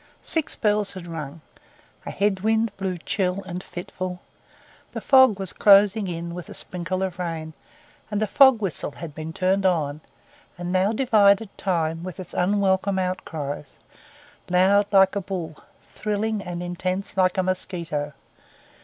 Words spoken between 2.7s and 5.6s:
blew chill and fitful, the fog was